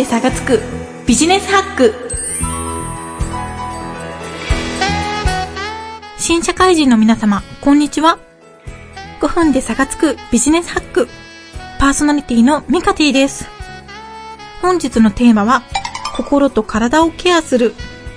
[0.00, 0.62] で差がつく
[1.06, 1.92] ビジネスハック
[6.16, 8.18] 新社会人の皆様、こんにちは。
[9.20, 11.06] 5分で差がつくビジネスハック
[11.78, 13.46] パーソナリティのミカティです。
[14.62, 15.64] 本日のテーマは、
[16.16, 17.74] 心と体をケアする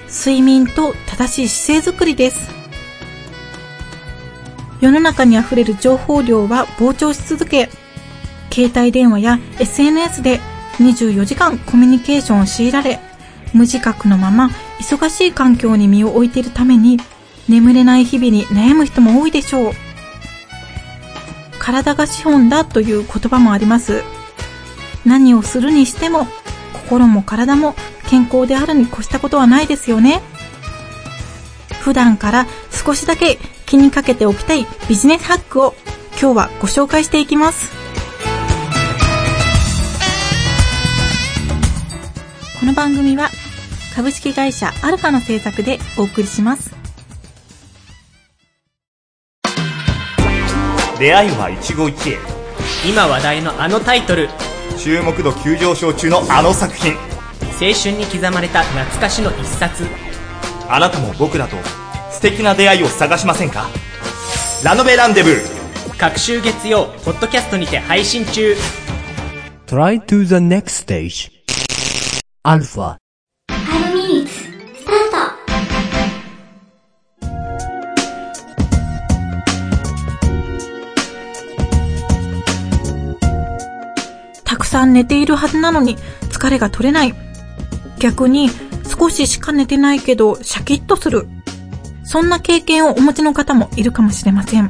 [0.07, 2.50] 睡眠と正しい姿勢づくりです。
[4.79, 7.70] 世の中に溢れる情報量は膨張し続け、
[8.54, 10.39] 携帯電話や SNS で
[10.77, 13.00] 24時間コミュニケーションを強いられ、
[13.54, 16.99] 無自覚のまま忙しい環境に身を置いているために、
[17.47, 19.73] 眠れない日々に悩む人も多いでしょう。
[21.59, 24.04] 体が資本だという言葉もあります。
[25.05, 26.27] 何をするにしても、
[26.74, 27.75] 心も体も
[28.10, 30.21] 健康であるに越したことはないですよね。
[31.82, 35.75] 普段から少しだけ気にかけておきたいビジネスハックを
[36.19, 37.83] 今日はご紹介していきます。
[42.64, 43.30] この番組は
[43.94, 46.73] 株式会社アルファの制作でお送りします。
[50.97, 52.17] 出会いは一期一会。
[52.89, 54.30] 今話題のあのタイトル。
[54.78, 56.94] 注目度急上昇中のあの作品。
[56.94, 59.83] 青春に刻まれた懐かしの一冊。
[60.70, 61.58] あなたも僕らと
[62.11, 63.67] 素敵な出会いを探しませんか？
[64.64, 66.00] ラノベランデブー。
[66.00, 68.55] 各週月曜、ポッドキャストにて配信中。
[69.67, 71.33] Try to the next stage.
[72.45, 72.97] アルファ
[73.47, 75.31] 5ミニッツスター
[84.44, 85.95] トたくさん寝ているはずなのに
[86.31, 87.14] 疲れが取れない。
[87.97, 88.49] 逆に
[88.99, 91.30] 少ししか寝てないけどシャキッとする。
[92.03, 94.69] そんな経験をお持ちの方もいるかもしれません。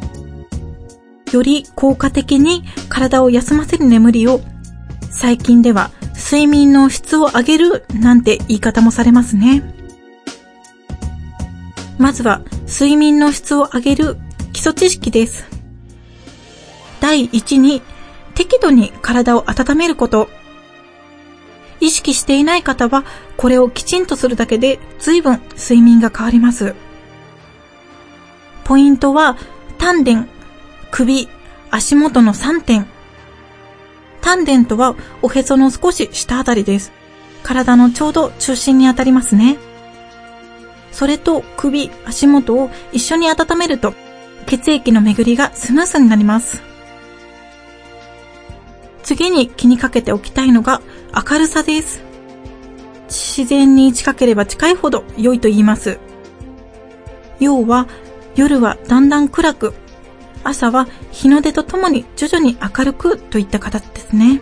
[1.31, 4.41] より効果的に体を休ませる眠りを
[5.09, 5.89] 最近では
[6.33, 9.61] 睡眠の質を上げるなんて言い方もされますね。
[11.99, 14.17] まずは睡眠の質を上げる
[14.51, 15.45] 基礎知識です。
[16.99, 17.83] 第一に
[18.33, 20.27] 適度に体を温めること。
[21.79, 23.03] 意識していない方は
[23.37, 26.73] これをきちんとするだけで随分睡眠が変わります。
[28.63, 29.37] ポイントは
[29.77, 30.25] 丹田、
[30.89, 31.29] 首、
[31.69, 32.92] 足元の3点。
[34.23, 36.91] 丹田とはおへその少し下あたりです。
[37.43, 39.57] 体のちょうど中心にあたりますね。
[40.91, 43.93] それと首、足元を一緒に温めると
[44.45, 46.63] 血液の巡りがスムースになります。
[49.03, 50.81] 次に気にかけておきたいのが
[51.13, 52.01] 明るさです。
[53.09, 55.99] 自然に近ければ近いほど良いと言います。
[57.41, 57.87] 要は
[58.35, 59.73] 夜はだんだん暗く
[60.43, 64.41] 朝は日の出とともに徐々に明るくといった形ですね。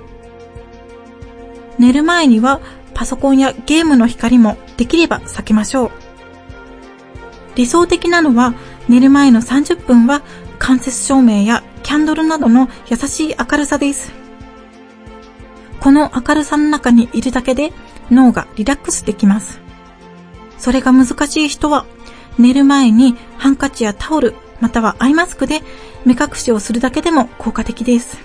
[1.77, 2.59] 寝る前には
[2.93, 5.91] パソコンやゲームの光もできれば避けましょう。
[7.55, 8.53] 理想的なのは
[8.87, 10.21] 寝る前の30分は
[10.59, 14.11] 間接照明やキャンドルなどの優しい明るさです。
[15.79, 17.73] この明るさの中にいるだけで
[18.11, 19.59] 脳がリラックスできます。
[20.57, 21.85] それが難しい人は
[22.37, 25.61] 寝る前にハンカチやタオルまたはアイマスクで
[26.05, 28.17] 目隠しをするだけでも効果的です。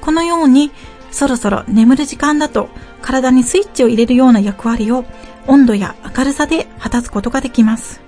[0.00, 0.72] このように
[1.10, 2.68] そろそろ眠る時間だと
[3.02, 5.04] 体にスイッチを入れるような役割を
[5.46, 8.00] 温度や明るさで果たすことができます。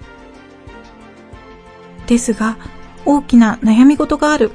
[2.06, 2.56] ですが、
[3.04, 4.50] 大きな悩み事がある、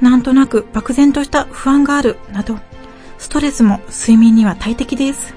[0.00, 2.58] なんとなく漠然とした不安がある、など、
[3.18, 5.34] ストレスも睡眠には大敵です。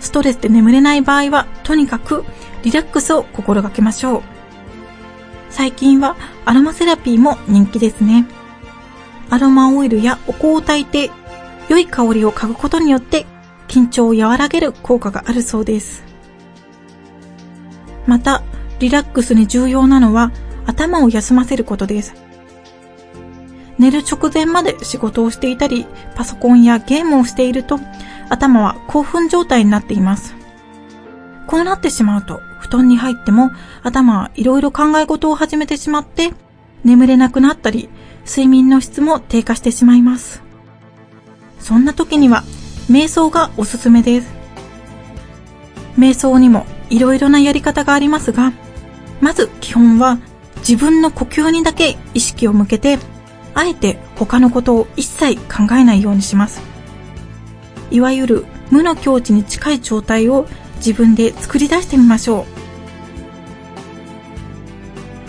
[0.00, 2.24] ストレスで眠れない場合は、とにかく
[2.62, 4.22] リラックスを心がけましょう。
[5.48, 8.26] 最近はアロマセラピーも人気ですね。
[9.30, 11.10] アロマオイルやお香を炊いて
[11.68, 13.26] 良い香りを嗅ぐことによって
[13.68, 16.02] 緊張を和らげる効果があるそうです。
[18.06, 18.42] また、
[18.80, 20.32] リラックスに重要なのは
[20.66, 22.14] 頭を休ませることです。
[23.78, 25.86] 寝る直前まで仕事をしていたり、
[26.16, 27.78] パソコンやゲームをしていると
[28.28, 30.34] 頭は興奮状態になっています。
[31.46, 33.50] こうなってしまうと布団に入っても
[33.82, 36.32] 頭はいろいろ考え事を始めてしまって
[36.84, 37.88] 眠れなくなったり
[38.26, 40.42] 睡眠の質も低下してしまいます。
[41.58, 42.44] そんな時には
[42.90, 44.30] 瞑想がおすすめです。
[45.98, 48.52] 瞑想にもいろいろなやり方がありますが、
[49.20, 50.18] まず基本は
[50.58, 52.98] 自分の呼吸にだけ意識を向けて、
[53.54, 56.62] あえて他のことを一切考えないようにします。
[57.90, 60.46] いわゆる無の境地に近い状態を
[60.80, 62.46] 自分で作り出してみましょ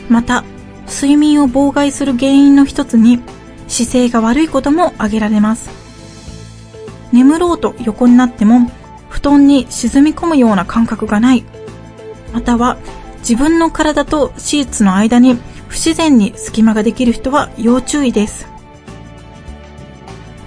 [0.10, 0.12] う。
[0.12, 0.44] また、
[0.88, 3.22] 睡眠を妨害する原因の一つに
[3.68, 5.70] 姿勢が悪いことも挙げられます。
[7.12, 8.70] 眠ろうと横になっても、
[9.10, 11.46] 布団に沈み込むような感覚がない。
[12.34, 12.78] または、
[13.20, 15.38] 自分の体とシーツの間に
[15.68, 18.48] 不自然に隙間ができる人は要注意です。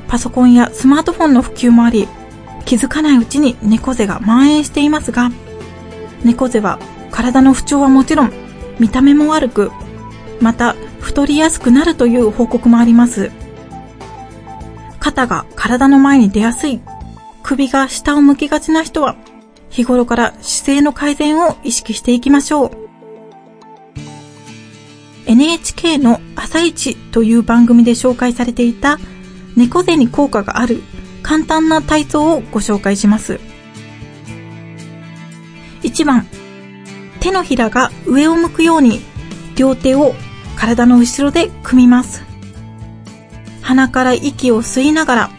[0.08, 2.08] パソコンやスマートフォンの普及もあり、
[2.64, 5.30] 気づかないうちに猫背が蔓延していますが、
[6.24, 6.78] 猫背は
[7.10, 8.32] 体の不調はもちろん、
[8.78, 9.70] 見た目も悪く、
[10.40, 13.30] また太りやすくなるという報告もあります。
[14.98, 16.80] 肩が体の前に出やすい、
[17.42, 19.16] 首が下を向きがちな人は、
[19.70, 22.84] 日頃から姿勢の改善を意識していきましょう。
[25.26, 28.98] NHK の朝一という番組で紹介されていた
[29.56, 30.82] 猫背に効果がある
[31.24, 33.40] 簡単な体操をご紹介します。
[35.82, 36.26] 1番、
[37.18, 39.00] 手のひらが上を向くように
[39.56, 40.14] 両手を
[40.54, 42.22] 体の後ろで組みます。
[43.62, 45.30] 鼻から息を吸いながら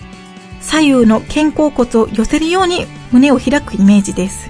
[0.60, 4.50] 左右の肩甲骨を寄せるように胸を開くイメージです。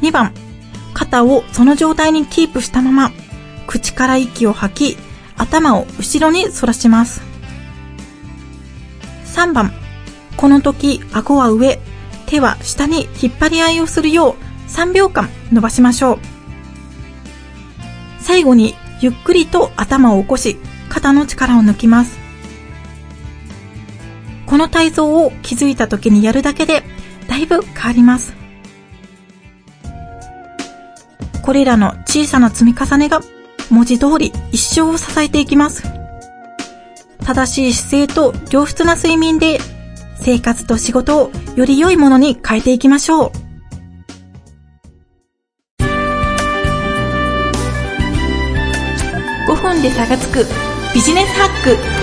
[0.00, 0.32] 2番、
[0.94, 3.12] 肩をその状態にキープしたまま
[3.66, 4.98] 口から息を吐き
[5.36, 7.29] 頭を後ろに反らします。
[9.40, 9.72] 3番、
[10.36, 11.78] この時顎は上、
[12.26, 16.18] 手は下に引っ張り合いをするよう3秒間伸ばしましょう。
[18.18, 20.58] 最後にゆっくりと頭を起こし、
[20.90, 22.18] 肩の力を抜きます。
[24.44, 26.82] この体操を気づいた時にやるだけで
[27.26, 28.34] だいぶ変わります。
[31.40, 33.22] これらの小さな積み重ねが
[33.70, 35.99] 文字通り一生を支えていきます。
[37.24, 39.58] 正しい姿勢と良質な睡眠で
[40.16, 43.32] 生活と仕事をより良いものに変えていきましょう。
[49.48, 50.44] 5分で差がつく
[50.94, 52.00] ビジネスハック。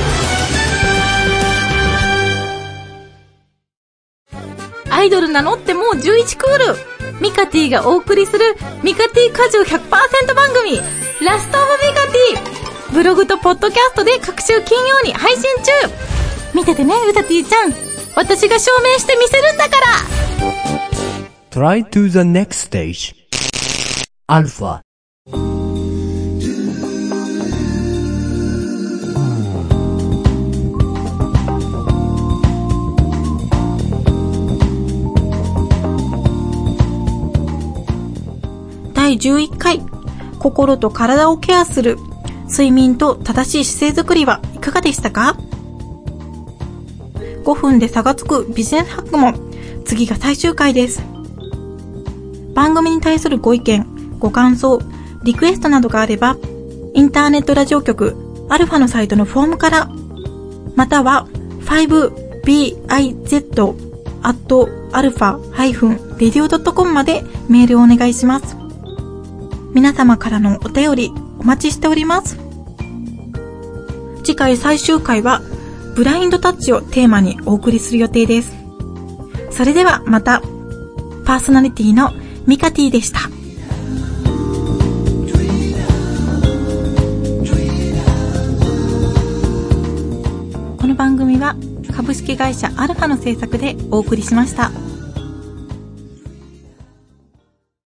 [4.91, 6.75] アイドル名乗ってもう11クール
[7.21, 9.79] ミカティがお送りするミカティ果汁100%
[10.33, 10.77] 番組
[11.25, 12.56] ラストオブミカティ
[12.93, 15.71] ブログとポッドキャストで各週金曜に配信中
[16.55, 17.87] 見ててね、うさてぃちゃん。
[18.15, 19.85] 私が証明してみせるんだから
[21.51, 23.13] Try to the next stage.
[24.27, 24.81] Alpha.
[38.95, 39.79] 第11回
[40.39, 41.97] 心と体をケアする
[42.47, 45.37] 睡眠と正しい姿勢づくりはいかがでしたか
[47.43, 49.33] ?5 分で差がつくビジネスハックも
[49.85, 51.03] 次が最終回です。
[52.53, 53.85] 番組に対するご意見、
[54.19, 54.81] ご感想、
[55.23, 56.37] リクエストなどがあれば、
[56.93, 58.15] インターネットラジオ局
[58.49, 59.89] アルファのサイトのフォームから、
[60.75, 61.27] または
[61.65, 63.75] 5biz
[64.23, 68.57] アットアルファ -radio.com までメールをお願いします。
[69.73, 72.37] 皆様からのお便りお待ちしております。
[74.23, 75.41] 次回最終回は、
[75.95, 78.55] ブラインドタッチをテーマにお送りする予定です。
[79.51, 80.41] それではまた、
[81.25, 82.11] パーソナリティの
[82.45, 83.19] ミカティでした。
[90.77, 91.55] この番組は
[91.95, 94.71] 株式会社アルファの制作でお送りしました。